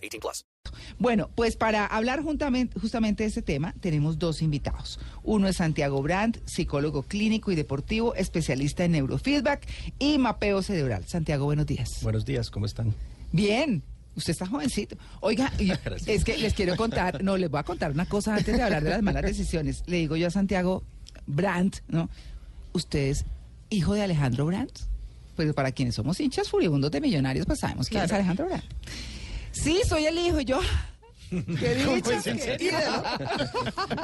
[0.00, 0.46] 18 plus.
[0.98, 4.98] Bueno, pues para hablar juntamente, justamente de este tema, tenemos dos invitados.
[5.22, 9.66] Uno es Santiago Brandt, psicólogo clínico y deportivo, especialista en neurofeedback
[9.98, 11.06] y mapeo cerebral.
[11.06, 12.02] Santiago, buenos días.
[12.02, 12.94] Buenos días, ¿cómo están?
[13.32, 13.82] Bien.
[14.16, 14.96] Usted está jovencito.
[15.20, 15.52] Oiga,
[16.06, 18.82] es que les quiero contar, no, les voy a contar una cosa antes de hablar
[18.82, 19.82] de las malas decisiones.
[19.86, 20.82] Le digo yo a Santiago
[21.26, 22.10] Brandt, ¿no?
[22.72, 23.24] ¿Usted es
[23.70, 24.80] hijo de Alejandro Brandt?
[25.36, 28.64] Pues para quienes somos hinchas furibundos de millonarios, pues sabemos quién es Alejandro Brandt.
[29.62, 30.60] Sí, soy el hijo, y yo.
[31.30, 32.72] Qué dicha, qué-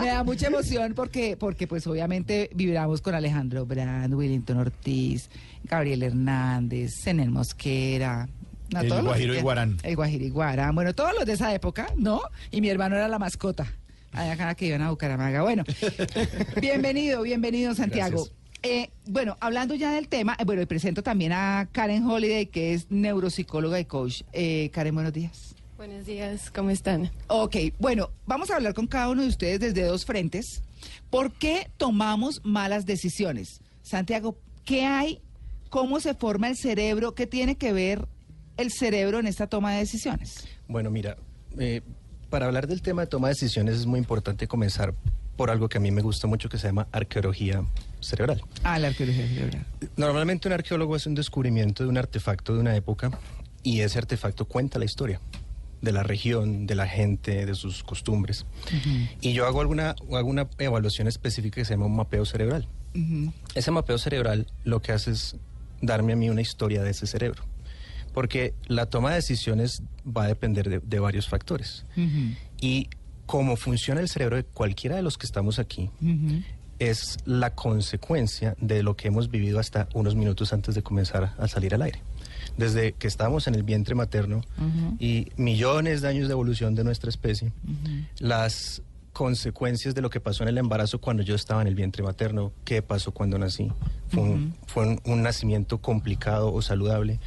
[0.00, 5.28] Me da mucha emoción porque, porque pues obviamente vibramos con Alejandro Brand, Willington Ortiz,
[5.64, 8.28] Gabriel Hernández, Zenel Mosquera.
[8.72, 9.76] no, El Guajiro que- Iguarán.
[9.82, 10.74] El Guajiro Iguarán.
[10.74, 12.20] Bueno, todos los de esa época, ¿no?
[12.52, 13.66] Y mi hermano era la mascota.
[14.12, 15.42] Allá cada que iban a Bucaramanga.
[15.42, 15.64] Bueno,
[16.60, 18.18] bienvenido, bienvenido Santiago.
[18.18, 18.36] Gracias.
[18.68, 22.74] Eh, bueno, hablando ya del tema, eh, bueno, y presento también a Karen Holiday, que
[22.74, 24.22] es neuropsicóloga y coach.
[24.32, 25.54] Eh, Karen, buenos días.
[25.76, 27.12] Buenos días, ¿cómo están?
[27.28, 30.64] Ok, bueno, vamos a hablar con cada uno de ustedes desde dos frentes.
[31.10, 33.60] ¿Por qué tomamos malas decisiones?
[33.82, 35.22] Santiago, ¿qué hay?
[35.70, 37.14] ¿Cómo se forma el cerebro?
[37.14, 38.08] ¿Qué tiene que ver
[38.56, 40.48] el cerebro en esta toma de decisiones?
[40.66, 41.16] Bueno, mira,
[41.56, 41.82] eh,
[42.30, 44.92] para hablar del tema de toma de decisiones es muy importante comenzar
[45.36, 47.62] por algo que a mí me gusta mucho que se llama arqueología
[48.00, 48.42] cerebral.
[48.64, 49.66] Ah, la arqueología cerebral.
[49.96, 53.10] Normalmente un arqueólogo hace un descubrimiento de un artefacto de una época
[53.62, 55.20] y ese artefacto cuenta la historia
[55.82, 58.46] de la región, de la gente, de sus costumbres.
[59.20, 62.66] Y yo hago alguna, hago una evaluación específica que se llama un mapeo cerebral.
[63.54, 65.36] Ese mapeo cerebral lo que hace es
[65.82, 67.44] darme a mí una historia de ese cerebro.
[68.14, 71.84] Porque la toma de decisiones va a depender de, de varios factores.
[72.60, 72.88] Y
[73.26, 75.90] cómo funciona el cerebro de cualquiera de los que estamos aquí
[76.78, 81.48] es la consecuencia de lo que hemos vivido hasta unos minutos antes de comenzar a
[81.48, 82.02] salir al aire.
[82.58, 84.42] Desde que estamos en el vientre materno
[84.98, 87.52] y millones de años de evolución de nuestra especie,
[88.18, 88.82] las
[89.12, 92.52] consecuencias de lo que pasó en el embarazo cuando yo estaba en el vientre materno,
[92.64, 93.72] qué pasó cuando nací,
[94.08, 97.18] fue, un, fue un- un nacimiento complicado o saludable,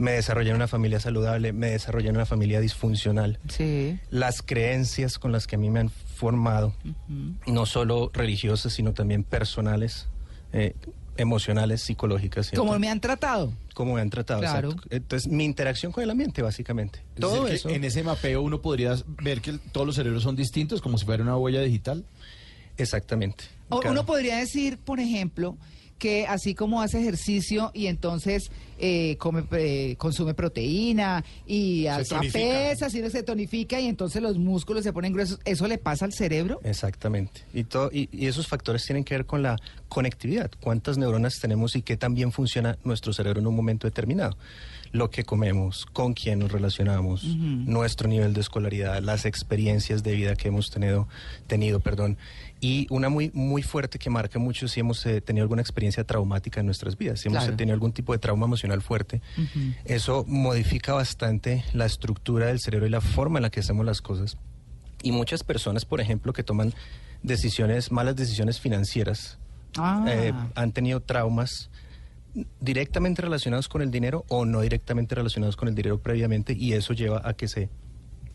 [0.00, 3.98] me desarrollé en una familia saludable, me desarrollé en una familia disfuncional, Sí.
[4.10, 6.74] las creencias con las que a mí me han formado,
[7.46, 10.06] no solo religiosas, sino también personales,
[10.52, 10.74] eh,
[11.16, 12.46] emocionales, psicológicas.
[12.46, 12.64] ¿cierto?
[12.64, 13.52] Como me han tratado.
[13.74, 14.40] Cómo me han tratado.
[14.40, 14.74] Claro.
[14.88, 17.00] Entonces, mi interacción con el ambiente, básicamente.
[17.14, 17.68] Es Todo eso.
[17.68, 21.04] En ese mapeo uno podría ver que el- todos los cerebros son distintos, como si
[21.04, 22.04] fuera una huella digital.
[22.78, 23.44] Exactamente.
[23.68, 25.56] O- Uno podría decir, por ejemplo,
[26.00, 32.94] que así como hace ejercicio y entonces eh, come, eh, consume proteína y alza pesas
[32.94, 36.60] y se tonifica y entonces los músculos se ponen gruesos, ¿eso le pasa al cerebro?
[36.64, 37.42] Exactamente.
[37.52, 39.56] Y, todo, y, y esos factores tienen que ver con la
[39.88, 40.50] conectividad.
[40.60, 44.38] ¿Cuántas neuronas tenemos y qué tan bien funciona nuestro cerebro en un momento determinado?
[44.92, 50.34] Lo que comemos, con quién nos relacionamos, nuestro nivel de escolaridad, las experiencias de vida
[50.34, 51.06] que hemos tenido,
[51.46, 52.16] tenido perdón.
[52.62, 56.60] Y una muy, muy fuerte que marca mucho si hemos eh, tenido alguna experiencia traumática
[56.60, 57.54] en nuestras vidas, si hemos Claro.
[57.54, 59.22] eh, tenido algún tipo de trauma emocional fuerte.
[59.86, 64.02] Eso modifica bastante la estructura del cerebro y la forma en la que hacemos las
[64.02, 64.36] cosas.
[65.02, 66.74] Y muchas personas, por ejemplo, que toman
[67.22, 69.38] decisiones, malas decisiones financieras,
[69.78, 70.04] Ah.
[70.08, 71.70] eh, han tenido traumas
[72.60, 76.92] directamente relacionados con el dinero o no directamente relacionados con el dinero previamente y eso
[76.92, 77.68] lleva a que se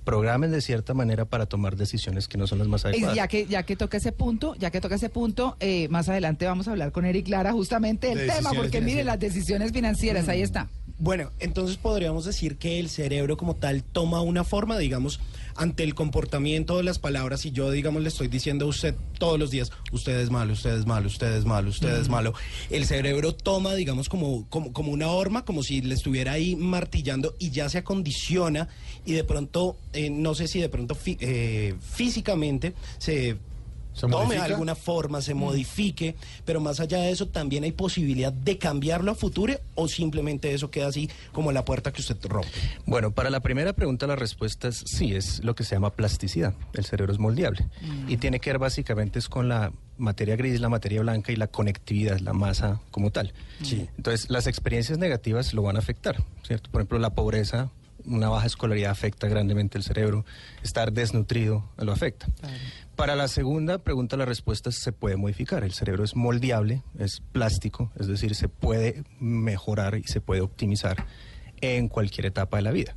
[0.06, 3.16] programen de cierta manera para tomar decisiones que no son las más adecuadas.
[3.16, 6.46] Ya que, ya que toca ese punto, ya que toca ese punto, eh, más adelante
[6.46, 9.06] vamos a hablar con Eric Lara justamente del De tema, porque mire financieras.
[9.06, 10.70] las decisiones financieras, ahí está.
[10.98, 15.20] Bueno, entonces podríamos decir que el cerebro como tal toma una forma, digamos,
[15.56, 19.38] ante el comportamiento de las palabras y yo, digamos, le estoy diciendo a usted todos
[19.38, 22.34] los días, usted es malo, usted es malo, usted es malo, usted es malo.
[22.70, 27.36] El cerebro toma, digamos, como, como, como una horma, como si le estuviera ahí martillando
[27.40, 28.70] y ya se acondiciona
[29.06, 33.36] y de pronto, eh, no sé si de pronto fí- eh, físicamente se...
[33.96, 34.44] ¿Se tome modifica?
[34.44, 39.16] alguna forma, se modifique, pero más allá de eso también hay posibilidad de cambiarlo a
[39.16, 42.50] futuro o simplemente eso queda así como la puerta que usted rompe.
[42.86, 46.54] Bueno, para la primera pregunta la respuesta es sí, es lo que se llama plasticidad.
[46.74, 47.68] El cerebro es moldeable
[48.08, 51.48] y tiene que ver básicamente es con la materia gris, la materia blanca y la
[51.48, 53.34] conectividad, la masa como tal.
[53.64, 53.88] Sí.
[53.96, 56.70] Entonces, las experiencias negativas lo van a afectar, ¿cierto?
[56.70, 57.72] Por ejemplo, la pobreza
[58.06, 60.26] una baja escolaridad afecta grandemente el cerebro,
[60.64, 62.28] estar desnutrido lo afecta.
[62.96, 65.64] Para la segunda pregunta, la respuesta es se puede modificar.
[65.64, 71.06] El cerebro es moldeable, es plástico, es decir, se puede mejorar y se puede optimizar
[71.62, 72.96] en cualquier etapa de la vida.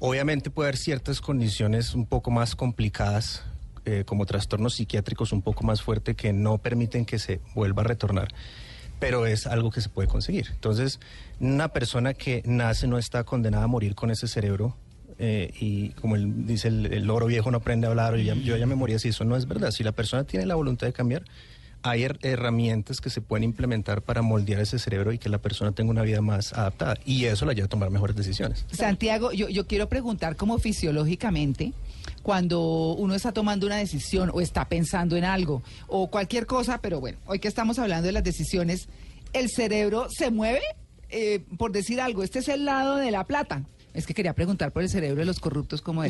[0.00, 3.44] Obviamente puede haber ciertas condiciones un poco más complicadas,
[3.84, 7.86] eh, como trastornos psiquiátricos un poco más fuertes que no permiten que se vuelva a
[7.86, 8.28] retornar,
[8.98, 10.48] pero es algo que se puede conseguir.
[10.52, 11.00] Entonces,
[11.40, 14.76] una persona que nace no está condenada a morir con ese cerebro.
[15.20, 18.34] eh, y como él dice, el, el loro viejo no aprende a hablar, o ya-
[18.34, 19.72] yo ya me morí así, eso no es verdad.
[19.72, 21.24] Si la persona tiene la voluntad de cambiar,
[21.82, 25.72] hay her- herramientas que se pueden implementar para moldear ese cerebro y que la persona
[25.72, 26.96] tenga una vida más adaptada.
[27.04, 28.66] Y eso la lleva a tomar mejores decisiones.
[28.70, 31.72] Santiago, yo, yo quiero preguntar como fisiológicamente,
[32.22, 37.00] cuando uno está tomando una decisión o está pensando en algo o cualquier cosa, pero
[37.00, 38.88] bueno, hoy que estamos hablando de las decisiones,
[39.32, 40.60] ¿el cerebro se mueve?
[41.10, 43.62] Eh, por decir algo, este es el lado de la plata.
[43.98, 46.02] Es que quería preguntar por el cerebro de los corruptos como.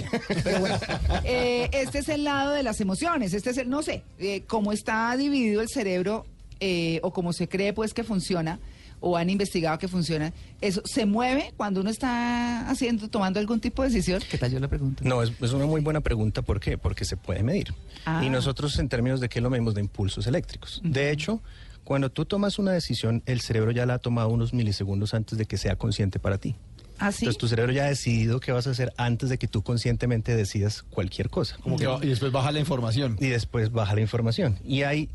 [0.44, 0.76] Pero bueno,
[1.25, 4.73] eh, este es el lado de las emociones, este es el, no sé, eh, cómo
[4.73, 6.26] está dividido el cerebro
[6.61, 8.61] eh, o cómo se cree pues que funciona
[9.00, 13.82] o han investigado que funciona, eso se mueve cuando uno está haciendo, tomando algún tipo
[13.82, 14.20] de decisión.
[14.31, 15.02] ¿Qué tal yo le pregunto?
[15.06, 16.43] No, es, es una muy buena pregunta.
[16.43, 16.76] ¿Por qué?
[16.76, 17.73] Porque se puede medir.
[18.05, 18.23] Ah.
[18.23, 20.82] Y nosotros en términos de qué lo medimos de impulsos eléctricos.
[20.85, 21.40] De hecho,
[21.85, 25.46] cuando tú tomas una decisión, el cerebro ya la ha tomado unos milisegundos antes de
[25.46, 26.55] que sea consciente para ti.
[26.98, 27.24] ¿Ah, sí?
[27.24, 30.34] Entonces tu cerebro ya ha decidido qué vas a hacer antes de que tú conscientemente
[30.36, 31.56] decidas cualquier cosa.
[31.62, 33.16] Como que y después baja la información.
[33.20, 34.58] Y después baja la información.
[34.64, 35.08] Y hay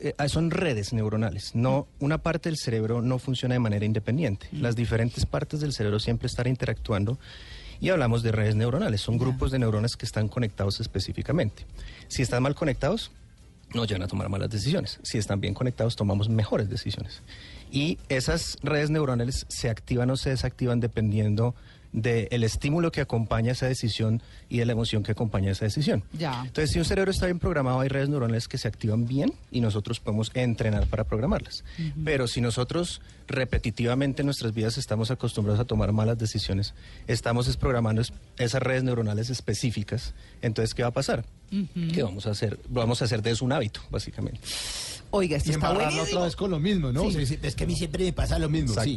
[0.00, 1.54] eh, son redes neuronales.
[1.54, 4.48] No, una parte del cerebro no funciona de manera independiente.
[4.52, 7.18] Las diferentes partes del cerebro siempre están interactuando
[7.80, 9.00] y hablamos de redes neuronales.
[9.00, 11.66] Son grupos de neuronas que están conectados específicamente.
[12.08, 13.10] Si están mal conectados,
[13.74, 15.00] nos llevan a tomar malas decisiones.
[15.02, 17.22] Si están bien conectados, tomamos mejores decisiones.
[17.70, 21.54] Y esas redes neuronales se activan o se desactivan dependiendo
[21.96, 26.04] del estímulo que acompaña esa decisión y de la emoción que acompaña esa decisión.
[26.12, 26.42] Ya.
[26.44, 29.60] Entonces, si un cerebro está bien programado, hay redes neuronales que se activan bien y
[29.62, 31.64] nosotros podemos entrenar para programarlas.
[32.04, 36.74] Pero si nosotros repetitivamente en nuestras vidas estamos acostumbrados a tomar malas decisiones,
[37.06, 40.12] estamos desprogramando es- esas redes neuronales específicas,
[40.42, 41.24] entonces, ¿qué va a pasar?
[41.94, 44.38] Que vamos a hacer, vamos a hacer de eso un hábito, básicamente.
[45.12, 46.02] Oiga, esto Y está buenísimo.
[46.02, 47.00] otra vez con lo mismo, ¿no?
[47.10, 47.16] Sí.
[47.22, 48.74] O sea, es que a mí siempre me pasa lo mismo.
[48.82, 48.96] sí.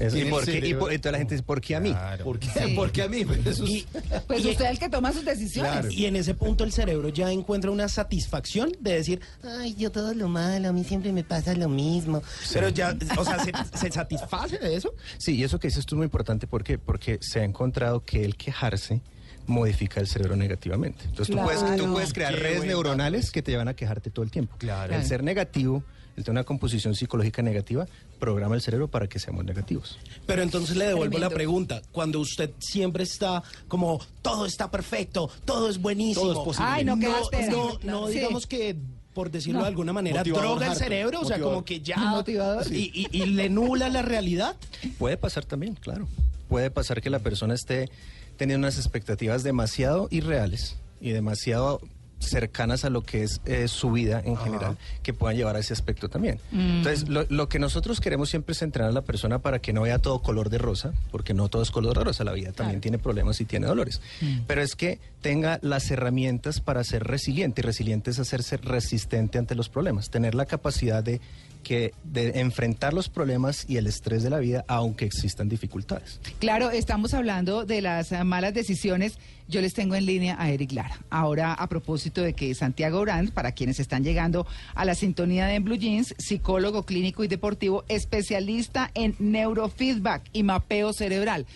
[0.00, 0.16] Eso.
[0.16, 0.50] ¿Y, por qué?
[0.50, 0.78] y cerebro.
[0.80, 1.90] por- entonces la gente dice, ¿por qué a mí?
[1.90, 2.24] Claro.
[2.24, 2.48] ¿Por qué?
[2.48, 2.74] Sí.
[2.74, 3.24] ¿Por qué a mí?
[3.24, 3.86] Pues Y,
[4.26, 5.72] Pues y- usted es el que toma sus decisiones.
[5.72, 5.90] Claro.
[5.90, 10.14] y en ese punto el cerebro ya encuentra una satisfacción de decir, Ay, yo todo
[10.14, 12.22] lo malo, a mí siempre me pasa lo mismo.
[12.52, 14.94] pero ya, o sea, ¿se, se satisface de eso?
[15.18, 16.78] Sí, y eso que dices tú es muy importante ¿por qué?
[16.78, 19.00] porque se ha encontrado que el quejarse
[19.46, 21.04] modifica el cerebro negativamente.
[21.04, 24.24] Entonces tú, puedes, tú puedes crear Qué redes neuronales que te llevan a quejarte todo
[24.24, 24.56] el tiempo.
[24.58, 24.94] Claro.
[24.94, 25.84] El ser negativo,
[26.16, 27.86] el tener una composición psicológica negativa,
[28.18, 29.98] programa el cerebro para que seamos negativos.
[30.26, 31.28] Pero entonces le devuelvo Tremendo.
[31.30, 31.82] la pregunta.
[31.92, 36.26] Cuando usted siempre está como, todo está perfecto, todo es buenísimo.
[36.26, 36.68] Todo es posible.
[36.70, 37.46] Ay, no, qué no, áspera.
[37.52, 38.14] no, no Sí.
[38.14, 38.76] digamos que,
[39.14, 39.64] por decirlo No.
[39.64, 41.96] de alguna manera, Motivador, droga el cerebro, o sea, como que ya...
[41.98, 42.66] Motivador.
[42.72, 44.56] Y, y- y le nula la realidad.
[44.98, 46.06] Puede pasar también, claro.
[46.48, 47.90] Puede pasar que la persona esté
[48.36, 51.80] teniendo unas expectativas demasiado irreales y demasiado
[52.18, 55.72] cercanas a lo que es eh, su vida en general, que puedan llevar a ese
[55.72, 56.40] aspecto también.
[56.52, 59.82] Entonces, lo, lo que nosotros queremos siempre es entrenar a la persona para que no
[59.82, 62.80] vea todo color de rosa, porque no todo es color de rosa, la vida también
[62.80, 64.00] tiene problemas y tiene dolores.
[64.46, 69.56] Pero es que tenga las herramientas para ser resiliente, y resiliente es hacerse resistente ante
[69.56, 71.20] los problemas, tener la capacidad de
[71.64, 76.20] que de enfrentar los problemas y el estrés de la vida aunque existan dificultades.
[76.38, 79.18] Claro, estamos hablando de las malas decisiones.
[79.48, 80.96] Yo les tengo en línea a Eric Lara.
[81.10, 85.58] Ahora, a propósito de que Santiago Brandt, para quienes están llegando a la sintonía de
[85.58, 91.46] Blue Jeans, psicólogo clínico y deportivo, especialista en neurofeedback y mapeo cerebral.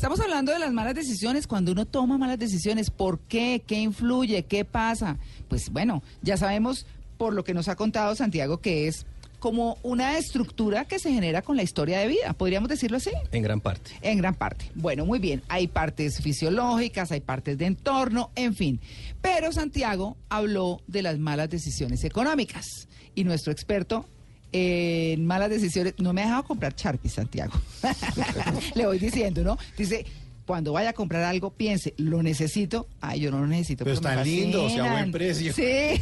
[0.00, 3.62] Estamos hablando de las malas decisiones, cuando uno toma malas decisiones, ¿por qué?
[3.66, 4.44] ¿Qué influye?
[4.44, 5.18] ¿Qué pasa?
[5.46, 6.86] Pues bueno, ya sabemos
[7.18, 9.04] por lo que nos ha contado Santiago que es
[9.40, 13.10] como una estructura que se genera con la historia de vida, podríamos decirlo así.
[13.30, 13.90] En gran parte.
[14.00, 14.70] En gran parte.
[14.74, 15.42] Bueno, muy bien.
[15.48, 18.80] Hay partes fisiológicas, hay partes de entorno, en fin.
[19.20, 22.88] Pero Santiago habló de las malas decisiones económicas.
[23.14, 24.06] Y nuestro experto
[24.52, 27.52] en malas decisiones, no me ha dejado comprar Sharpie, Santiago.
[28.74, 29.58] Le voy diciendo, ¿no?
[29.76, 30.04] Dice,
[30.46, 32.88] cuando vaya a comprar algo, piense, ¿lo necesito?
[33.00, 33.84] Ay, yo no lo necesito.
[33.84, 35.52] Pero me está lindo, o sea, buen precio.
[35.52, 35.62] Sí.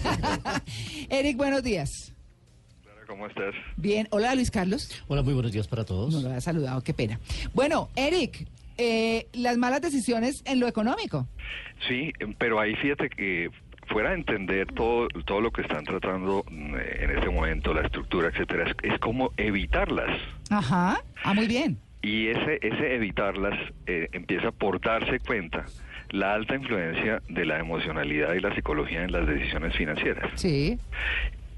[1.11, 2.13] Eric, buenos días.
[3.07, 3.55] ¿Cómo estás?
[3.77, 4.07] Bien.
[4.11, 4.91] Hola, Luis Carlos.
[5.09, 6.13] Hola, muy buenos días para todos.
[6.13, 7.19] No lo había saludado, qué pena.
[7.55, 11.27] Bueno, Eric, eh, las malas decisiones en lo económico.
[11.89, 13.51] Sí, pero ahí fíjate que
[13.89, 18.29] fuera de entender todo, todo lo que están tratando mm, en este momento, la estructura,
[18.29, 20.21] etcétera, es, es como evitarlas.
[20.51, 21.03] Ajá.
[21.25, 21.79] Ah, muy bien.
[22.03, 25.65] Y ese, ese evitarlas eh, empieza por darse cuenta
[26.11, 30.31] la alta influencia de la emocionalidad y la psicología en las decisiones financieras.
[30.37, 30.79] Sí.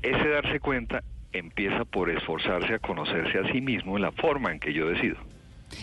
[0.02, 4.58] Ese darse cuenta empieza por esforzarse a conocerse a sí mismo en la forma en
[4.58, 5.16] que yo decido.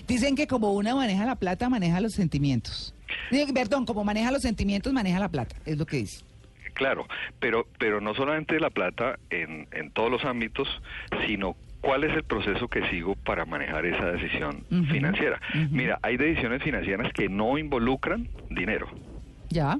[0.07, 2.93] Dicen que como una maneja la plata, maneja los sentimientos.
[3.31, 6.25] Digo, Perdón, como maneja los sentimientos, maneja la plata, es lo que dice.
[6.77, 7.07] Claro,
[7.39, 10.67] pero, pero no solamente la plata en, en todos los ámbitos,
[11.25, 15.41] sino cuál es el proceso que sigo para manejar esa decisión financiera.
[15.71, 18.87] Mira, hay decisiones financieras que no involucran dinero,
[19.49, 19.79] ¿Ya?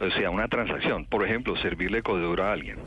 [0.00, 2.78] o sea, una transacción, por ejemplo, servirle codedura a alguien.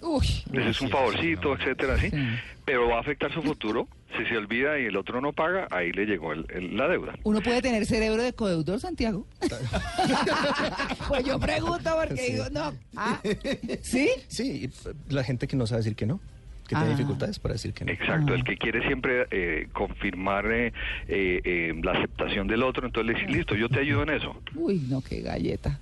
[0.00, 0.26] Uy.
[0.52, 2.08] Ese es un favorcito, etcétera, ¿sí?
[2.08, 2.16] Sí.
[2.64, 3.86] Pero va a afectar su futuro.
[4.16, 7.14] Si se olvida y el otro no paga, ahí le llegó el- el- la deuda.
[7.24, 9.26] ¿Uno puede tener cerebro de codeudor, Santiago?
[11.08, 12.32] pues yo pregunto porque Sí.
[12.32, 12.72] digo, no.
[12.96, 13.20] Ah,
[13.82, 14.10] ¿Sí?
[14.28, 14.64] Sí,
[15.10, 16.20] y, la gente que no sabe decir que no,
[16.66, 16.80] que Ah.
[16.80, 17.92] tiene dificultades para decir que no.
[17.92, 18.36] Exacto, Ah.
[18.36, 20.72] el que quiere siempre eh, confirmar eh,
[21.08, 24.40] eh, eh, la aceptación del otro, entonces le dice, listo, yo te ayudo en eso.
[24.54, 25.78] Uy, no, qué galleta.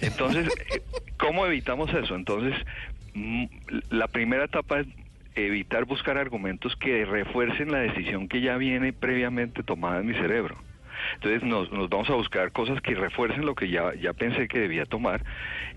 [0.00, 0.82] Entonces, eh,
[1.18, 2.14] ¿cómo evitamos eso?
[2.14, 2.54] Entonces,
[3.14, 3.44] mm,
[3.90, 4.86] la primera etapa es
[5.34, 10.56] evitar buscar argumentos que refuercen la decisión que ya viene previamente tomada en mi cerebro.
[11.14, 14.58] Entonces nos, nos vamos a buscar cosas que refuercen lo que ya, ya pensé que
[14.58, 15.24] debía tomar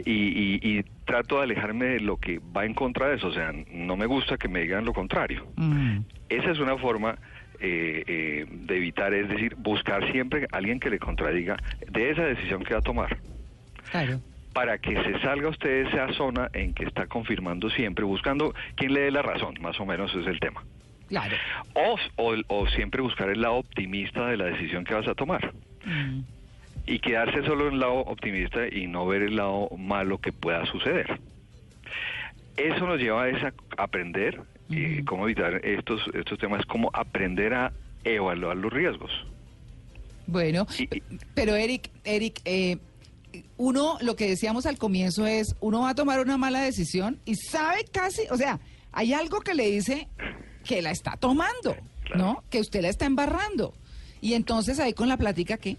[0.03, 3.27] y, y- y trato de alejarme de lo que va en contra de eso.
[3.27, 5.48] O sea, no me gusta que me digan lo contrario.
[5.55, 6.00] Mm.
[6.27, 7.17] Esa es una forma
[7.60, 11.55] eh, eh, de evitar, es decir, buscar siempre a alguien que le contradiga
[11.88, 13.17] de esa decisión que va a tomar
[13.91, 14.19] Claro.
[14.53, 18.93] Para que se salga usted de esa zona en que está confirmando siempre, buscando quién
[18.93, 20.63] le dé la razón, más o menos es el tema.
[21.10, 21.36] Claro.
[21.74, 25.53] O, o, o siempre buscar el lado optimista de la decisión que vas a tomar.
[25.86, 26.22] Mm.
[26.86, 30.65] Y quedarse solo en el lado optimista y no ver el lado malo que pueda
[30.65, 31.19] suceder.
[32.57, 34.41] Eso nos lleva a esa- aprender
[34.72, 35.05] eh, Ujú.
[35.05, 37.72] cómo evitar estos, estos temas, cómo aprender a
[38.03, 39.12] evaluar los riesgos.
[40.27, 40.88] Bueno, y-
[41.36, 42.77] pero Eric, Eric, eh,
[43.57, 47.35] uno, lo que decíamos al comienzo es, uno va a tomar una mala decisión y
[47.35, 48.59] sabe casi, o sea,
[48.91, 50.07] hay algo que le dice
[50.63, 51.75] que la está tomando.
[52.15, 52.43] ¿no?
[52.51, 53.73] Que usted la está embarrando.
[54.21, 55.77] Y entonces ahí con la plática, ¿qué?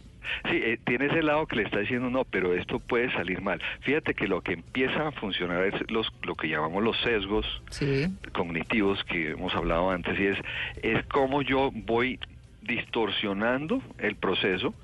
[0.51, 3.61] Sí, eh, tiene ese lado que le está diciendo no, pero esto puede salir mal.
[3.83, 8.07] Fíjate que lo que empieza a funcionar es los, lo que llamamos los sesgos Sí.
[8.33, 10.39] cognitivos que hemos hablado antes y es,
[10.83, 12.19] es cómo yo voy
[12.65, 14.75] distorsionando el proceso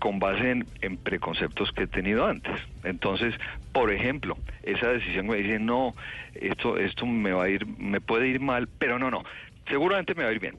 [0.00, 2.58] con base en, en preconceptos que he tenido antes.
[2.84, 3.34] Entonces,
[3.72, 5.94] por ejemplo, esa decisión me dice, no,
[6.34, 9.24] esto, esto me va a ir, me puede ir mal, pero no, no,
[9.68, 10.56] seguramente me va a ir bien.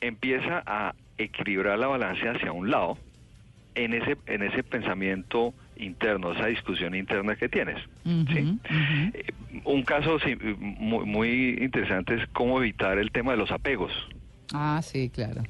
[0.00, 2.98] Empieza a equilibrar la balanza hacia un lado
[3.74, 7.78] en ese, en ese pensamiento interno, esa discusión interna que tienes.
[9.14, 9.24] Eh,
[9.64, 13.92] Un caso sí, muy, muy interesante es cómo evitar el tema de los apegos
[14.56, 15.42] Ah, sí, claro.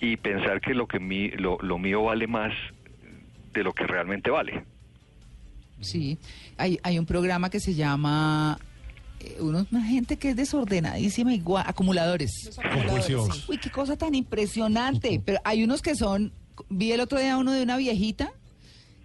[0.00, 2.52] y pensar que lo que mi, lo, lo mío vale más
[3.52, 4.64] de lo que realmente vale.
[5.80, 6.18] Sí.
[6.56, 8.58] Hay, hay un programa que se llama...
[9.20, 12.30] eh, uno- una gente que es desordenadísima, igual, acumuladores.
[12.72, 13.48] Compulsivos.
[13.48, 15.20] Uy, qué cosa tan impresionante.
[15.26, 16.32] Pero hay unos que son,
[16.70, 18.32] vi el otro día uno de una viejita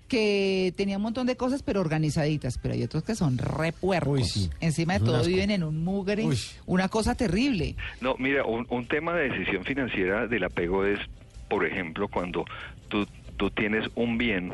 [0.09, 2.57] que tenía un montón de cosas, pero organizaditas.
[2.57, 4.09] Pero hay otros que son repuercos.
[4.09, 4.49] Uy, sí.
[4.59, 5.27] Encima de Es todo asco.
[5.29, 6.25] viven en un mugre.
[6.25, 6.37] Uy.
[6.65, 7.75] Una cosa terrible.
[8.01, 10.99] No, mira, un, un tema de decisión financiera del apego es,
[11.47, 12.43] por ejemplo, cuando
[12.89, 14.51] tú, tú tienes un bien,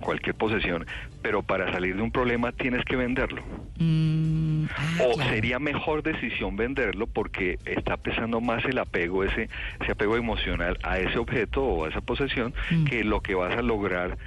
[0.00, 0.84] cualquier posesión,
[1.22, 3.42] pero para salir de un problema tienes que venderlo.
[3.78, 5.30] Mm, ah, o claro.
[5.30, 9.48] sería mejor decisión venderlo porque está pesando más el apego, ese,
[9.80, 12.84] ese apego emocional a ese objeto o a esa posesión, Mm.
[12.84, 14.18] que lo que vas a lograr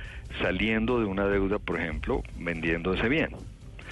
[0.42, 3.30] saliendo de una deuda, por ejemplo, vendiendo ese bien.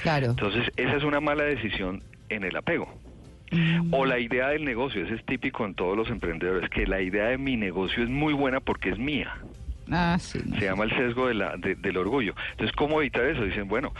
[0.02, 0.28] Claro.
[0.32, 2.88] Entonces, esa es una mala decisión en el apego.
[3.52, 7.02] Mm, O la idea del negocio, ese es típico en todos los emprendedores, que la
[7.02, 9.36] idea de mi negocio es muy buena porque es mía.
[9.92, 10.40] ah, sí.
[10.46, 10.58] no.
[10.58, 12.34] Se llama el sesgo de la, de- del orgullo.
[12.52, 13.44] Entonces, ¿cómo evitar eso?
[13.44, 13.94] Dicen, bueno,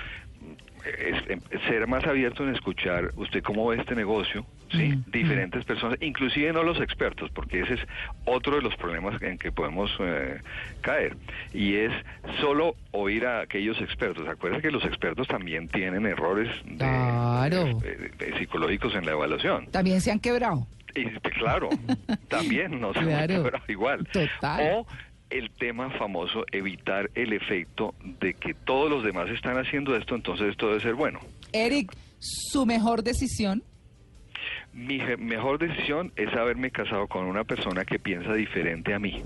[0.86, 4.90] es- em- ser más abierto en escuchar usted cómo ve este negocio, ¿sí?
[4.96, 7.82] Mm, Diferentes personas, inclusive no los expertos, porque ese es
[8.26, 10.40] otro de los problemas en que podemos eh,
[10.82, 11.16] caer.
[11.54, 11.92] Y es
[12.40, 14.28] solo oír a aquellos expertos.
[14.28, 17.80] Acuérdense que los expertos también tienen errores de- Claro.
[17.80, 19.68] de- de psicológicos en la evaluación.
[19.68, 20.68] También se han quebrado.
[20.94, 21.06] Y,
[21.40, 21.70] claro,
[22.28, 23.44] también, no se Claro.
[23.44, 24.06] pero igual.
[24.12, 24.60] Total.
[24.74, 24.88] O
[25.32, 30.50] el tema famoso, evitar el efecto de que todos los demás están haciendo esto, entonces
[30.50, 31.20] esto debe ser bueno.
[31.54, 33.64] Eric, su mejor decisión.
[34.74, 39.24] Mi mejor decisión es haberme casado con una persona que piensa diferente a mí.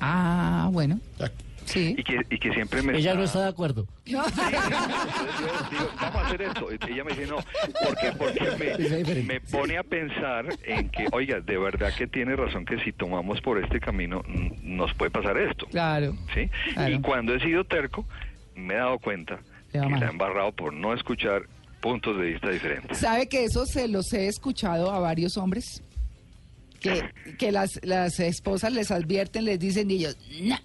[0.00, 0.98] Ah, bueno.
[1.68, 1.94] Sí.
[1.98, 3.86] y, que, y que siempre me Ella no está de acuerdo.
[4.06, 4.34] Entonces
[5.40, 6.68] yo digo, vamos a hacer esto.
[6.72, 7.36] Y ella me dice, no,
[7.84, 12.64] porque, porque me, me pone a pensar en que, oiga, de verdad que tiene razón
[12.64, 14.22] que si tomamos por este camino
[14.62, 15.66] nos puede pasar esto.
[15.66, 16.16] Claro.
[16.34, 16.48] ¿sí?
[16.74, 16.94] Claro.
[16.94, 18.06] Y cuando he sido terco,
[18.54, 19.38] me he dado cuenta
[19.72, 21.42] que la he embarrado por no escuchar
[21.80, 22.98] puntos de vista diferentes.
[22.98, 25.82] ¿Sabe que eso se los he escuchado a varios hombres?
[26.80, 27.02] Que,
[27.38, 30.56] que las, las esposas les advierten, les dicen y ellos, "No",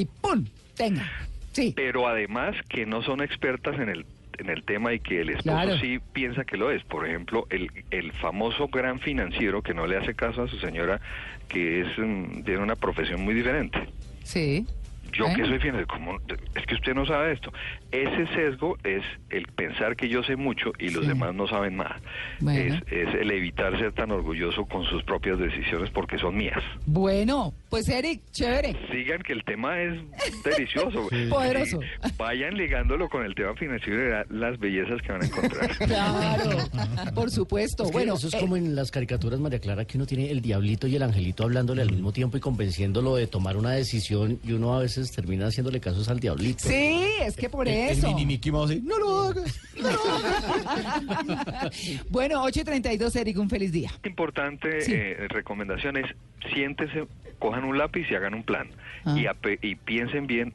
[0.00, 0.44] y ¡pum!
[0.76, 1.10] Tenga.
[1.52, 1.72] Sí.
[1.74, 4.06] Pero además que no son expertas en el
[4.38, 5.78] en el tema y que el esposo Claro.
[5.78, 6.84] sí piensa que lo es.
[6.84, 11.00] Por ejemplo, el, el famoso gran financiero que no le hace caso a su señora,
[11.48, 13.76] que es mm, tiene una profesión muy diferente.
[14.22, 14.64] Sí.
[15.12, 15.32] Yo ¿Eh?
[15.36, 16.18] que soy financiero, ¿cómo?
[16.54, 17.52] es que usted no sabe esto.
[17.90, 21.08] Ese sesgo es el pensar que yo sé mucho y los Sí.
[21.08, 22.00] demás no saben nada.
[22.40, 22.74] Bueno.
[22.74, 26.62] Es, es el evitar ser tan orgulloso con sus propias decisiones porque son mías.
[26.86, 28.76] Bueno, pues Eric, chévere.
[28.92, 29.98] Sigan que el tema es
[30.44, 31.08] delicioso.
[31.30, 31.80] Poderoso.
[31.82, 35.70] Y vayan ligándolo con el tema financiero y verán las bellezas que van a encontrar.
[35.88, 36.58] Claro,
[37.14, 37.84] por supuesto.
[37.84, 40.30] Es que bueno, eso es eh, como en las caricaturas, María Clara, que uno tiene
[40.30, 44.38] el diablito y el angelito hablándole al mismo tiempo y convenciéndolo de tomar una decisión
[44.44, 46.68] y uno a veces termina haciéndole casos al diablito.
[46.68, 48.08] sí, es que por El, el eso.
[48.08, 49.60] mini Mickey Mouse, ahí, no lo hagas.
[52.10, 53.90] bueno, 8 y 32, Eric, un feliz día.
[54.04, 54.92] Importante Sí.
[54.94, 56.06] eh, recomendación es
[56.54, 57.06] siéntese,
[57.38, 58.68] cojan un lápiz y hagan un plan
[59.04, 59.14] Ah.
[59.16, 60.52] y, ape- y piensen bien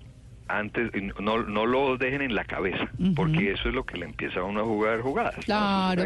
[0.48, 4.06] antes, y no, no lo dejen en la cabeza, porque eso es lo que le
[4.06, 5.46] empieza a uno a jugar jugadas.
[5.46, 6.04] Claro.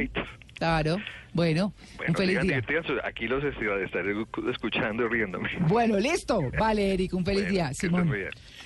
[0.57, 0.97] Claro.
[1.33, 2.57] Bueno, Bueno, un feliz día.
[3.03, 4.13] Aquí los estoy- estaré
[4.51, 5.49] escuchando y riéndome.
[5.67, 6.39] Bueno, listo.
[6.57, 7.73] Vale, Eric, un feliz Bueno, día.
[7.75, 8.11] Simón.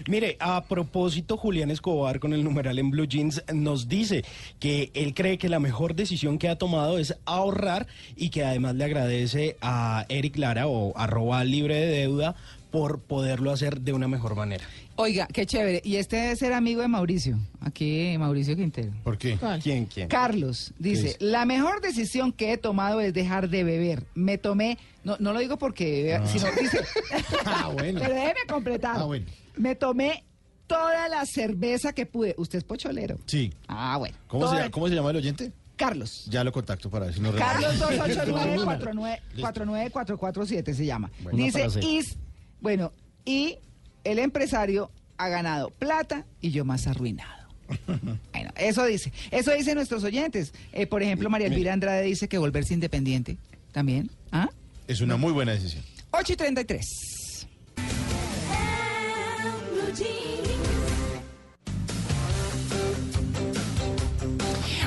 [0.07, 4.24] Mire, a propósito, Julián Escobar con el numeral en Blue Jeans nos dice
[4.60, 8.75] que él cree que la mejor decisión que ha tomado es ahorrar y que además
[8.75, 12.36] le agradece a Eric Lara o arroba libre de deuda
[12.71, 14.63] por poderlo hacer de una mejor manera.
[15.01, 15.81] Oiga, qué chévere.
[15.84, 17.39] Y este debe ser amigo de Mauricio.
[17.60, 18.91] Aquí, Mauricio Quintero.
[19.03, 19.36] ¿Por qué?
[19.63, 20.08] ¿Quién, quién?
[20.08, 24.05] Carlos dice, la mejor decisión que he tomado es dejar de beber.
[24.13, 26.81] Me tomé, no, no lo digo porque, beba, sino dice,
[27.46, 28.00] Ah, bueno.
[28.00, 28.98] pero déjeme completar.
[28.98, 29.25] Ah, bueno.
[29.55, 30.24] Me tomé
[30.67, 32.36] toda la cerveza que pude.
[32.38, 33.17] Usted es pocholero.
[33.25, 33.51] Sí.
[33.67, 34.15] Ah, bueno.
[34.27, 35.51] ¿Cómo se, llama, ¿Cómo se llama el oyente?
[35.78, 36.26] Carlos.
[36.30, 38.80] Ya lo contacto para ver si nos Carlos regala.
[39.36, 41.10] 289-49447 se llama.
[41.23, 42.17] Bueno, Dice, is,
[42.60, 42.91] bueno,
[43.26, 43.58] y
[44.04, 47.48] el empresario ha ganado plata y yo más arruinado.
[48.34, 49.12] bueno, eso dice.
[49.32, 50.54] Eso dicen nuestros oyentes.
[50.74, 53.38] Eh, por ejemplo, María Elvira Andrade dice que volverse independiente
[53.72, 54.10] también.
[54.32, 54.50] ¿Ah?
[54.88, 55.84] Es una muy buena decisión.
[56.12, 56.86] 8 y 33.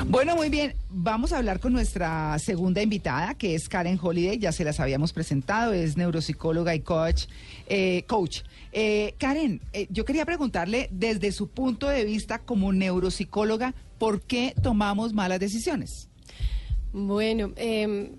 [0.07, 0.75] Bueno, muy bien.
[1.05, 4.39] Vamos a hablar con nuestra segunda invitada, que es Karen Holiday.
[4.39, 5.71] Ya se las habíamos presentado.
[5.71, 7.25] Es neuropsicóloga y coach.
[7.67, 8.39] eh, coach.
[8.71, 14.55] Eh, Karen, eh, yo quería preguntarle, desde su punto de vista como neuropsicóloga, ¿por qué
[14.63, 16.09] tomamos malas decisiones?
[16.91, 18.13] Bueno, em,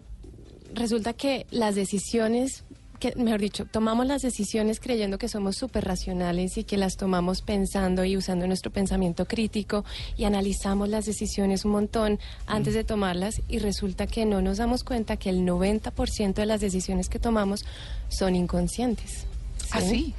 [0.72, 2.62] resulta que las decisiones,
[2.98, 7.42] que, mejor dicho, tomamos las decisiones creyendo que somos súper racionales y que las tomamos
[7.42, 9.84] pensando y usando nuestro pensamiento crítico
[10.16, 14.84] y analizamos las decisiones un montón antes de tomarlas y resulta que no nos damos
[14.84, 17.64] cuenta que el 90% de las decisiones que tomamos
[18.08, 19.26] son inconscientes.
[19.70, 20.14] ¿Ah, sí?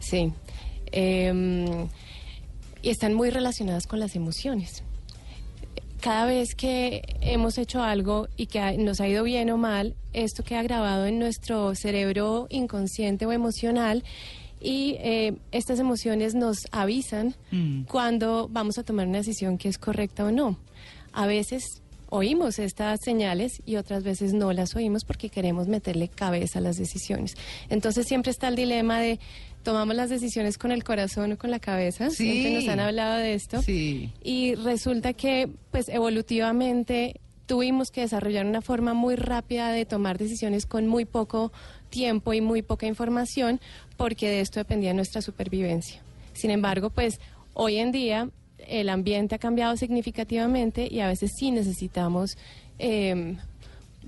[0.00, 0.32] Sí.
[0.92, 1.88] Em,
[2.82, 4.82] y están muy relacionadas con las emociones.
[6.00, 10.44] Cada vez que hemos hecho algo y que nos ha ido bien o mal, esto
[10.44, 14.04] queda grabado en nuestro cerebro inconsciente o emocional
[14.60, 17.82] y eh, estas emociones nos avisan Mm.
[17.84, 20.56] cuando vamos a tomar una decisión que es correcta o no.
[21.12, 26.58] A veces oímos estas señales y otras veces no las oímos porque queremos meterle cabeza
[26.58, 27.34] a las decisiones.
[27.68, 29.18] Entonces siempre está el dilema de
[29.68, 32.08] tomamos las decisiones con el corazón o con la cabeza.
[32.08, 32.32] Sí.
[32.32, 33.60] Siempre nos han hablado de esto.
[33.60, 34.10] Sí.
[34.22, 40.64] Y resulta que, pues, evolutivamente tuvimos que desarrollar una forma muy rápida de tomar decisiones
[40.64, 41.52] con muy poco
[41.90, 43.60] tiempo y muy poca información,
[43.98, 46.00] porque de esto dependía nuestra supervivencia.
[46.32, 47.20] Sin embargo, pues,
[47.52, 48.30] hoy en día
[48.66, 52.38] el ambiente ha cambiado significativamente y a veces sí necesitamos
[52.78, 53.36] eh,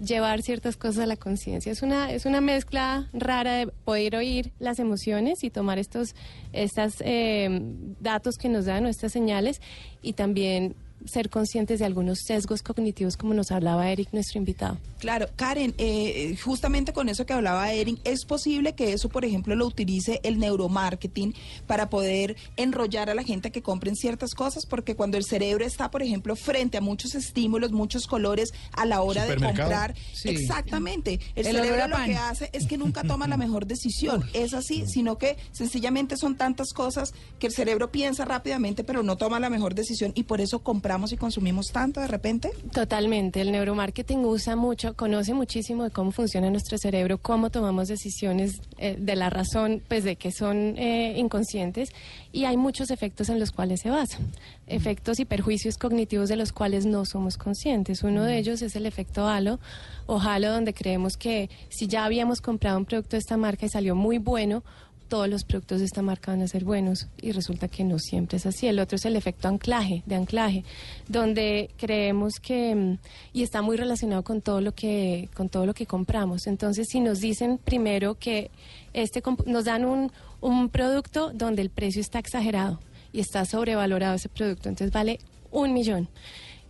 [0.01, 1.71] llevar ciertas cosas a la conciencia.
[1.71, 6.15] Es una, es una mezcla rara de poder oír las emociones y tomar estos
[6.53, 7.61] estas, eh,
[8.01, 9.61] datos que nos dan nuestras señales
[10.03, 10.75] y también
[11.07, 14.79] ser conscientes de algunos sesgos cognitivos como nos hablaba Eric, nuestro invitado.
[14.99, 19.55] Claro, Karen, eh, justamente con eso que hablaba Erin, ¿es posible que eso, por ejemplo,
[19.55, 21.35] lo utilice el neuromarketing
[21.67, 24.67] para poder enrollar a la gente a que compren ciertas cosas?
[24.67, 29.01] Porque cuando el cerebro está, por ejemplo, frente a muchos estímulos, muchos colores a la
[29.03, 30.29] hora de comprar, Sí.
[30.29, 34.25] exactamente, el, El cerebro lo que hace es que nunca toma la mejor decisión.
[34.35, 39.17] Es así, sino que sencillamente son tantas cosas que el cerebro piensa rápidamente, pero no
[39.17, 40.59] toma la mejor decisión y por eso
[40.91, 42.51] compramos y consumimos tanto de repente.
[42.73, 48.61] Totalmente, el neuromarketing usa mucho, conoce muchísimo de cómo funciona nuestro cerebro, cómo tomamos decisiones
[48.77, 51.91] eh, de la razón, pues de que son eh, inconscientes
[52.33, 54.19] y hay muchos efectos en los cuales se basa,
[54.67, 58.03] efectos y perjuicios cognitivos de los cuales no somos conscientes.
[58.03, 59.61] Uno de ellos es el efecto halo
[60.07, 63.69] o halo donde creemos que si ya habíamos comprado un producto de esta marca y
[63.69, 64.65] salió muy bueno,
[65.11, 68.39] todos los productos de esta marca van a ser buenos y resulta que no siempre
[68.39, 68.69] es así.
[68.69, 70.65] El otro es el efecto anclaje, de anclaje,
[71.09, 72.99] donde creemos que mm,
[73.35, 76.47] y está muy relacionado con todo lo que con todo lo que compramos.
[76.47, 78.51] Entonces, si nos dicen primero que
[78.95, 82.81] este nos dan un un producto donde el precio está exagerado
[83.13, 85.19] y está sobrevalorado ese producto, entonces vale
[85.51, 86.09] un millón.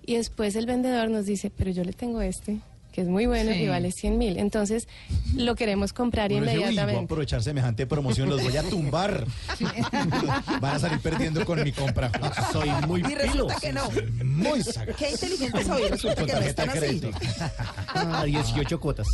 [0.07, 2.61] Y después el vendedor nos dice, pero yo le tengo este,
[2.93, 3.61] que es muy bueno Sí.
[3.63, 4.37] y vale 100 mil.
[4.39, 4.89] Entonces
[5.37, 7.05] lo queremos comprar dice, "Uy, voy a inmediatamente.
[7.05, 9.25] aprovechar semejante promoción, los voy a tumbar.
[10.61, 12.11] Van a salir perdiendo con mi compra.
[12.53, 13.61] Soy muy Y resulta pilo.
[13.61, 14.25] que no.
[14.25, 14.97] Muy sagaz.
[14.97, 17.01] Qué inteligente soy, resulta Con que no tarjeta están de así.
[17.01, 17.11] crédito.
[17.93, 19.07] Ah, 18 cuotas.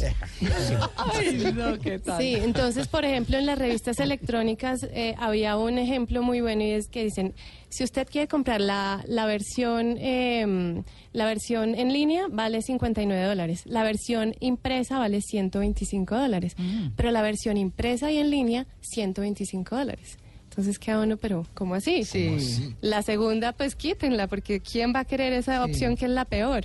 [2.19, 6.71] Sí, entonces, por ejemplo, en las revistas electrónicas eh, había un ejemplo muy bueno y
[6.71, 7.35] es que dicen,
[7.69, 13.63] si usted quiere comprar la, la versión eh, la versión en línea vale 59 dólares,
[13.67, 16.55] la versión impresa vale 125 dólares,
[16.97, 20.19] pero la versión impresa y en línea 125 dólares.
[20.49, 22.05] Entonces queda uno, pero ¿cómo así?
[22.05, 22.75] Sí.
[22.81, 25.71] La segunda, pues quítenla, porque ¿quién va a querer esa Sí.
[25.71, 26.65] opción que es la peor?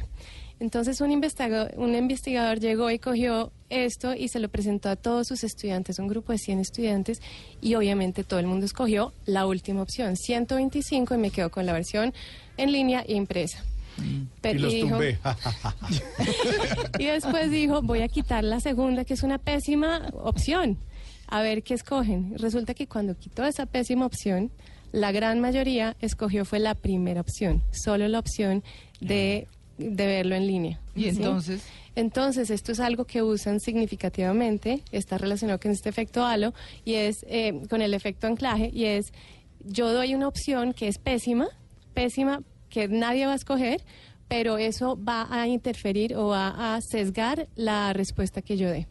[0.62, 5.28] Entonces un investigador, un investigador llegó y cogió esto y se lo presentó a todos
[5.28, 7.20] sus estudiantes, un grupo de 100 estudiantes,
[7.62, 11.74] y obviamente todo el mundo escogió la última opción, 125, y me quedo con la
[11.74, 12.14] versión
[12.58, 13.66] en línea e impresa.
[14.42, 15.20] Pero- Y los dijo- tumbé.
[17.00, 20.78] y después dijo, voy a quitar la segunda, que es una pésima opción.
[21.28, 22.38] A ver qué escogen.
[22.38, 24.52] Resulta que cuando quitó esa pésima opción,
[24.92, 28.64] la gran mayoría escogió fue la primera opción, solo la opción
[29.00, 30.80] de, de verlo en línea.
[30.96, 31.10] Y ¿sí?
[31.10, 31.62] entonces,
[31.96, 37.26] Entonces, esto es algo que usan significativamente, está relacionado con este efecto halo y es
[37.30, 39.14] eh, con el efecto anclaje y es
[39.64, 41.48] yo doy una opción que es pésima,
[41.94, 42.42] pésima,
[42.72, 43.84] que nadie va a escoger,
[44.28, 48.88] pero eso va a interferir o va a sesgar la respuesta que yo dé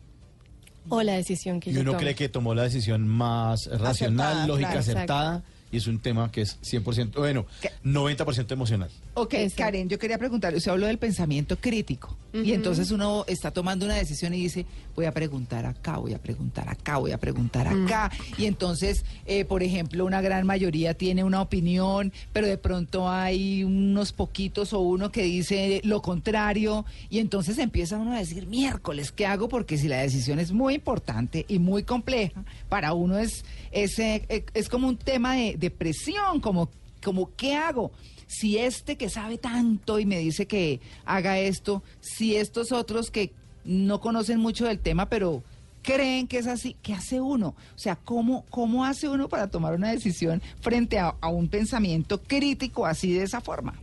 [0.88, 2.02] o la decisión que Y yo uno tome.
[2.04, 4.80] cree que tomó la decisión más racional, Acertada, lógica, claro.
[4.80, 5.42] acertada.
[5.72, 7.46] Y es un tema que es 100%, bueno,
[7.84, 8.90] 90% emocional.
[9.14, 9.56] Ok, Eso.
[9.56, 13.96] Karen, yo quería preguntarle, usted habló del pensamiento crítico y entonces uno está tomando una
[13.96, 18.08] decisión y dice, voy a preguntar acá, voy a preguntar acá, voy a preguntar acá.
[18.38, 23.64] Y entonces, eh, por ejemplo, una gran mayoría tiene una opinión, pero de pronto hay
[23.64, 29.10] unos poquitos o uno que dice lo contrario y entonces empieza uno a decir, miércoles,
[29.10, 29.48] ¿qué hago?
[29.48, 34.24] Porque si la decisión es muy importante y muy compleja, para uno es, es, eh,
[34.28, 36.70] eh, es como un tema de, de presión, como,
[37.02, 37.90] como ¿qué hago?
[38.30, 43.32] Si este que sabe tanto y me dice que haga esto, si estos otros que
[43.64, 45.42] no conocen mucho del tema, pero
[45.82, 47.56] creen que es así, ¿qué hace uno?
[47.74, 52.22] O sea, ¿cómo, cómo hace uno para tomar una decisión frente a, a un pensamiento
[52.22, 53.74] crítico así de esa forma?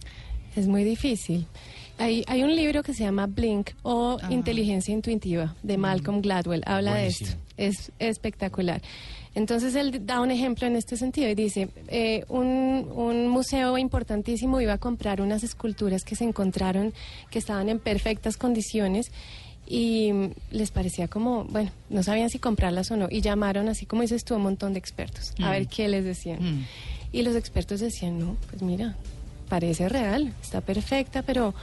[0.56, 1.46] Es muy difícil.
[1.98, 6.64] Hay, hay un libro que se llama Blink o Inteligencia Intuitiva de Malcolm Gladwell.
[6.66, 7.32] Habla Buenísimo.
[7.58, 7.90] de esto.
[7.90, 8.82] Es espectacular.
[9.38, 14.60] Entonces él da un ejemplo en este sentido y dice, eh, un, un museo importantísimo
[14.62, 16.92] iba a comprar unas esculturas que se encontraron
[17.30, 19.12] que estaban en perfectas condiciones
[19.68, 23.86] y mm, les parecía como, bueno, no sabían si comprarlas o no y llamaron, así
[23.86, 26.42] como dices tú, a un montón de expertos a ver qué les decían.
[26.42, 26.66] Mm.
[27.12, 28.96] Y los expertos decían, no, pues mira,
[29.50, 31.54] parece real, está perfecta, pero,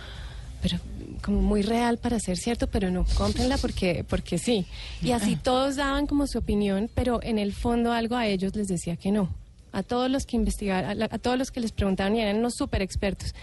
[0.64, 0.78] pero
[1.20, 4.64] como muy real para ser cierto, pero no, cómprenla porque, porque sí.
[5.02, 8.68] Y así todos daban como su opinión, pero en el fondo algo a ellos les
[8.68, 9.28] decía que no.
[9.72, 12.36] A todos los que investigaron, a, la- a todos los que les preguntaban y eran
[12.38, 13.34] unos súper expertos,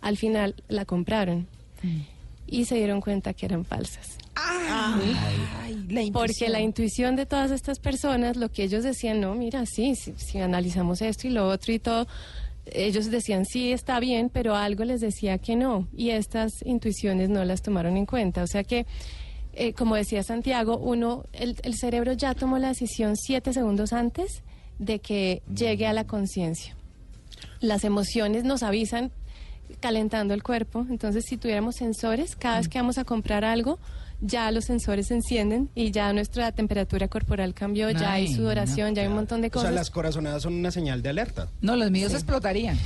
[0.00, 1.46] al final la compraron
[2.46, 4.16] y se dieron cuenta que eran falsas.
[4.34, 9.66] Ay, la Porque la intuición de todas estas personas, lo que ellos decían, no, mira,
[9.66, 12.06] sí, si, si analizamos esto y lo otro y todo,
[12.66, 15.88] ellos decían, sí, está bien, pero algo les decía que no.
[15.96, 18.42] Y estas intuiciones no las tomaron en cuenta.
[18.42, 18.86] O sea que,
[19.52, 24.42] eh, como decía Santiago, uno, el, el cerebro ya tomó la decisión siete segundos antes
[24.78, 26.76] de que llegue a la conciencia.
[27.60, 29.12] Las emociones nos avisan
[29.80, 30.86] calentando el cuerpo.
[30.90, 33.78] Entonces, si tuviéramos sensores, cada vez que vamos a comprar algo,
[34.24, 38.94] ya los sensores se encienden y ya nuestra temperatura corporal cambió, ya hay Ay, sudoración,
[38.94, 39.68] ya hay un montón de O cosas.
[39.68, 41.48] sea, las corazonadas son una señal de alerta.
[41.60, 42.78] No, los míos explotarían.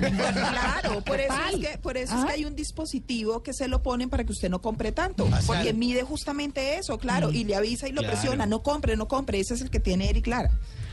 [0.00, 2.26] Claro, por eso es que, por eso es Ah.
[2.26, 5.28] que hay un dispositivo que se lo ponen para que usted no compre tanto.
[5.32, 5.78] Ah, Porque claro.
[5.78, 8.12] mide justamente eso, claro, y le avisa y lo Claro.
[8.18, 8.46] presiona.
[8.46, 9.40] No compre, no compre.
[9.40, 10.50] Ese es el que tiene Eric Clara.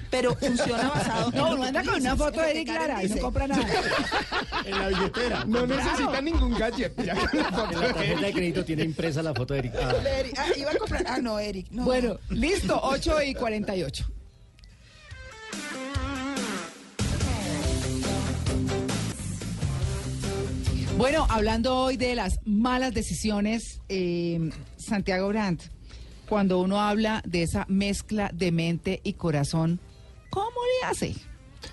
[0.09, 2.67] Pero funciona basado en No, lo no que anda con una foto en de Eric
[2.69, 3.65] Lara y no compra nada.
[4.65, 5.45] En la billetera.
[5.47, 6.93] No necesita ningún gadget.
[7.03, 9.59] Ya con la En foto la de tarjeta de crédito tiene impresa la foto de
[9.59, 9.73] Eric.
[9.81, 9.93] Ah.
[10.37, 11.03] Ah, iba a comprar.
[11.07, 11.67] Ah, no, Eric.
[11.71, 14.05] No, Bueno, listo, 8 y 48.
[20.97, 25.63] Bueno, hablando hoy de las malas decisiones, eh, Santiago Brandt,
[26.27, 29.79] cuando uno habla de esa mezcla de mente y corazón,
[30.29, 30.49] ¿cómo
[30.81, 31.15] le hace?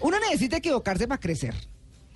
[0.00, 1.54] Uno necesita equivocarse para crecer,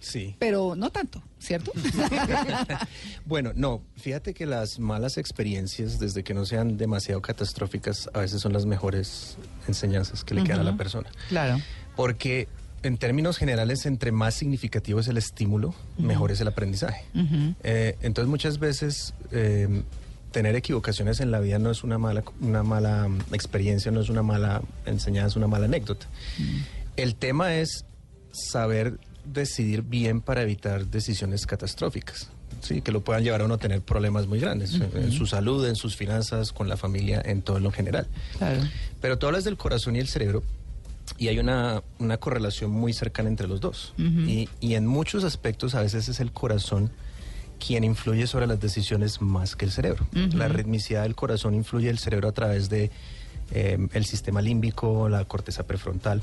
[0.01, 0.35] Sí.
[0.39, 1.73] pero no tanto, ¿cierto?
[3.27, 8.41] Bueno, no, fíjate que las malas experiencias, desde que no sean demasiado catastróficas, a veces
[8.41, 9.37] son las mejores
[9.69, 11.11] enseñanzas que le quedan a la persona.
[11.29, 11.61] claro.
[11.97, 12.49] Porque
[12.83, 17.05] en términos generales, entre más significativo es el estímulo, mejor es el aprendizaje.
[17.63, 19.83] Eh, entonces muchas veces eh,
[20.33, 24.09] tener equivocaciones en la vida no es una mala, una mala mm, experiencia, no es
[24.09, 26.07] una mala enseñanza, una mala anécdota.
[26.97, 27.85] El tema es
[28.33, 32.31] saber decidir bien para evitar decisiones catastróficas.
[32.63, 35.27] Sí, que lo puedan llevar a uno a tener problemas muy grandes en- en su
[35.27, 38.07] salud, en sus finanzas, con la familia, en todo lo general.
[38.39, 38.61] Claro.
[39.01, 40.43] Pero tú hablas del corazón y el cerebro
[41.17, 43.95] y hay una, una correlación muy cercana entre los dos.
[43.99, 46.91] y, y en muchos aspectos a veces es el corazón
[47.65, 50.07] quien influye sobre las decisiones más que el cerebro.
[50.35, 52.91] La ritmicidad del corazón influye el cerebro a través de
[53.53, 56.23] eh, el sistema límbico, la corteza prefrontal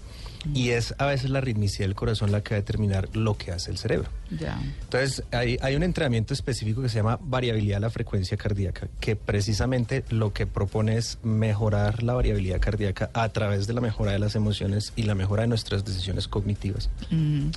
[0.54, 3.52] y es a veces la ritmicidad del corazón la que va a determinar lo que
[3.52, 4.10] hace el cerebro.
[4.30, 9.16] Entonces, hay, hay un entrenamiento específico que se llama variabilidad de la frecuencia cardíaca, que
[9.16, 14.20] precisamente lo que propone es mejorar la variabilidad cardíaca a través de la mejora de
[14.20, 16.90] las emociones y la mejora de nuestras decisiones cognitivas.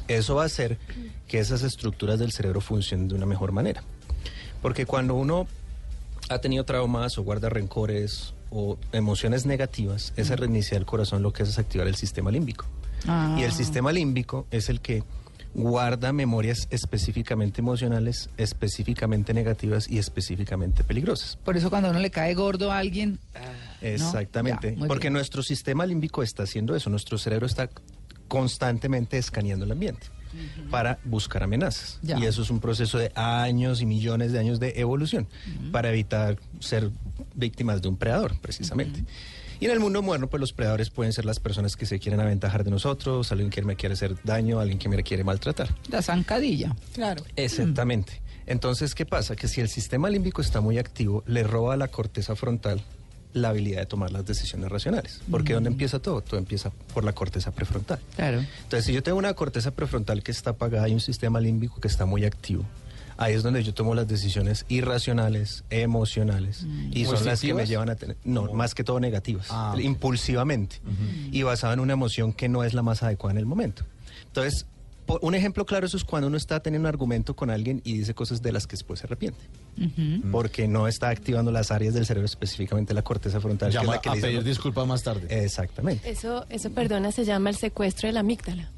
[0.08, 0.78] Eso va a hacer
[1.28, 3.82] que esas estructuras del cerebro funcionen de una mejor manera.
[4.62, 5.46] Porque cuando uno
[6.28, 11.42] ha tenido traumas o guarda rencores o emociones negativas, esa ritmicidad del corazón lo que
[11.42, 12.66] hace es activar el sistema límbico.
[13.06, 13.36] Ah.
[13.38, 15.02] Y el sistema límbico es el que
[15.54, 21.36] guarda memorias específicamente emocionales, específicamente negativas y específicamente peligrosas.
[21.44, 23.18] Por eso cuando uno le cae gordo a alguien,
[23.80, 25.14] Exactamente, Ya, muy porque bien.
[25.14, 27.70] nuestro sistema límbico está haciendo eso, nuestro cerebro está
[28.28, 30.06] constantemente escaneando el ambiente
[30.70, 31.98] para buscar amenazas.
[32.02, 32.18] Ya.
[32.18, 35.26] Y eso es un proceso de años y millones de años de evolución
[35.72, 36.90] para evitar ser
[37.34, 39.04] víctimas de un predador, precisamente.
[39.60, 42.18] Y en el mundo moderno, pues los predadores pueden ser las personas que se quieren
[42.20, 45.68] aventajar de nosotros, alguien que me quiere hacer daño, alguien que me quiere maltratar.
[45.90, 46.74] la zancadilla.
[46.94, 47.22] Claro.
[47.36, 48.22] Exactamente.
[48.46, 49.36] Entonces, ¿qué pasa?
[49.36, 52.82] Que si el sistema límbico está muy activo, le roba a la corteza frontal
[53.32, 55.20] la habilidad de tomar las decisiones racionales.
[55.30, 56.20] Porque ¿dónde empieza todo?
[56.20, 57.98] Todo empieza por la corteza prefrontal.
[58.16, 58.38] Claro.
[58.62, 61.88] Entonces, si yo tengo una corteza prefrontal que está apagada y un sistema límbico que
[61.88, 62.64] está muy activo,
[63.16, 67.68] ahí es donde yo tomo las decisiones irracionales, emocionales, y son las que me ¿Positivas?
[67.68, 70.80] llevan a tener, no, más que todo negativas, Ah, impulsivamente,
[71.30, 73.84] y basado en una emoción que no es la más adecuada en el momento.
[74.26, 74.66] Entonces,
[75.20, 78.14] un ejemplo claro eso es cuando uno está teniendo un argumento con alguien y dice
[78.14, 79.40] cosas de las que después se arrepiente,
[80.30, 83.70] porque no está activando las áreas del cerebro, específicamente la corteza frontal.
[83.70, 85.44] que es Llama la que a le pedir disculpas más tarde.
[85.44, 86.08] Exactamente.
[86.08, 88.68] Eso, eso, perdona, se llama el secuestro de la amígdala.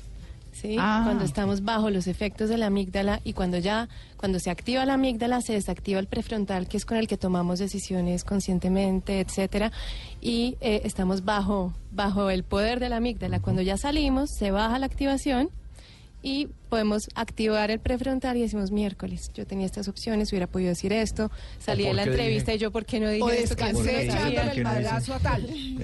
[0.53, 0.77] ¿Sí?
[0.79, 1.01] Ah.
[1.05, 4.95] Cuando estamos bajo los efectos de la amígdala y cuando ya, cuando se activa la
[4.95, 9.73] amígdala, se desactiva el prefrontal, que es con el que tomamos decisiones conscientemente, etcétera,
[10.21, 13.41] y eh, estamos bajo, bajo el poder de la amígdala.
[13.41, 15.49] Cuando ya salimos, se baja la activación
[16.23, 20.91] y podemos activar el prefrontal y decimos miércoles, yo tenía estas opciones, hubiera podido decir
[20.91, 22.57] esto, salí ¿O de la entrevista dije?
[22.57, 25.47] y yo por qué no dije O esto descansé echándole el Que no a tal.
[25.53, 25.77] Sí,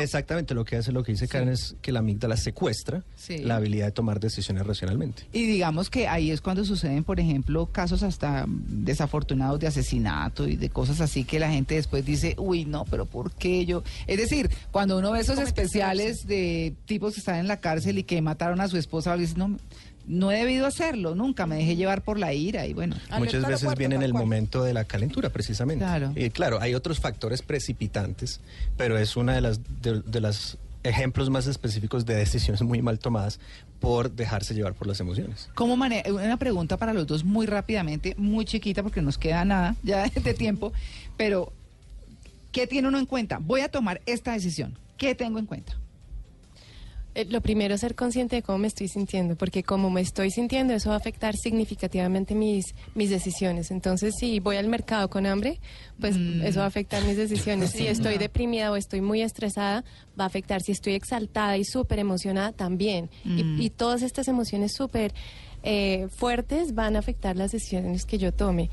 [0.00, 0.54] exactamente.
[0.54, 3.40] Lo que hace, lo que dice Karen es que la amígdala secuestra Sí.
[3.40, 5.24] la habilidad de tomar decisiones racionalmente.
[5.34, 10.56] Y digamos que ahí es cuando suceden, por ejemplo, casos hasta desafortunados de asesinato y
[10.56, 13.82] de cosas así que la gente después dice, uy, no, pero ¿por qué yo?
[14.06, 18.04] Es decir, cuando uno ve esos especiales de tipos que están en la cárcel y
[18.04, 19.58] que mataron a su esposa, dice, no,
[20.06, 22.96] no he debido hacerlo, nunca, me dejé llevar por la ira y bueno.
[23.18, 25.84] Muchas veces viene en el momento de la calentura, precisamente.
[25.84, 26.12] Claro.
[26.14, 28.40] Y claro, hay otros factores precipitantes,
[28.76, 33.00] pero es una de las de, de las ejemplos más específicos de decisiones muy mal
[33.00, 33.40] tomadas
[33.80, 35.48] por dejarse llevar por las emociones.
[35.56, 39.74] ¿Cómo mane- Una pregunta para los dos muy rápidamente, muy chiquita porque nos queda nada
[39.82, 40.72] ya de tiempo,
[41.16, 41.52] pero
[42.52, 43.38] ¿qué tiene uno en cuenta?
[43.40, 44.78] Voy a tomar esta decisión.
[44.96, 45.76] ¿Qué tengo en cuenta?
[47.16, 50.30] Eh, Lo primero es ser consciente de cómo me estoy sintiendo, porque como me estoy
[50.30, 53.70] sintiendo, eso va a afectar significativamente mis, mis decisiones.
[53.70, 55.58] Entonces, si voy al mercado con hambre,
[55.98, 57.70] pues eso va a afectar mis decisiones.
[57.70, 59.82] Si estoy deprimida o estoy muy estresada,
[60.18, 60.60] va a afectar.
[60.60, 63.08] Si estoy exaltada y súper emocionada, también.
[63.24, 63.60] Y- Mm.
[63.62, 65.12] Y, todas estas emociones súper
[65.62, 68.70] eh, fuertes van a afectar las decisiones que yo tome.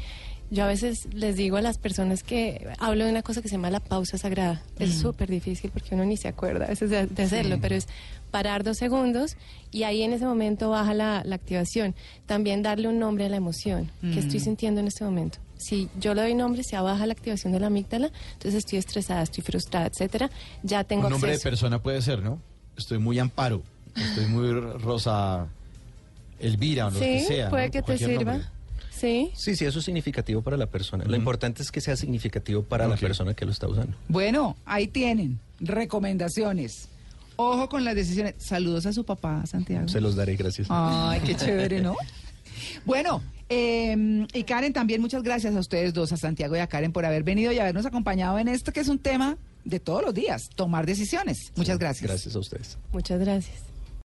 [0.51, 3.53] Yo a veces les digo a las personas que hablo de una cosa que se
[3.55, 4.61] llama la pausa sagrada.
[4.77, 7.87] Es súper difícil porque uno ni se acuerda a veces de, de hacerlo, pero es
[8.29, 9.35] parar dos segundos
[9.71, 11.95] y ahí en ese momento baja la, la activación.
[12.27, 15.39] También darle un nombre a la emoción que estoy sintiendo en este momento.
[15.57, 19.23] Si yo le doy nombre, se baja la activación de la amígdala, entonces estoy estresada,
[19.23, 20.29] estoy frustrada, etcétera.
[20.61, 22.39] Ya tengo Un nombre de persona puede ser, ¿no?
[22.77, 23.63] Estoy muy amparo,
[23.95, 25.47] estoy muy rosa
[26.39, 27.49] Elvira o lo que Sí, sea.
[27.49, 27.71] puede ¿no?
[27.71, 28.33] que te sirva.
[28.33, 28.49] nombre.
[29.03, 29.31] Sí.
[29.35, 31.03] Sí, sí, eso es significativo para la persona.
[31.03, 33.97] Lo importante es que sea significativo para la persona que lo está usando.
[34.07, 36.87] Bueno, ahí tienen recomendaciones.
[37.35, 38.35] Ojo con las decisiones.
[38.37, 39.89] Saludos a su papá, Santiago.
[39.89, 40.67] Se los daré, gracias.
[40.69, 41.97] Ay, qué chévere, ¿no?
[42.85, 46.93] Bueno, eh, y Karen, también muchas gracias a ustedes dos, a Santiago y a Karen,
[46.93, 50.13] por haber venido y habernos acompañado en esto que es un tema de todos los
[50.13, 51.51] días, tomar decisiones.
[51.57, 52.09] Muchas gracias.
[52.09, 52.77] Gracias a ustedes.
[52.93, 53.72] Muchas gracias.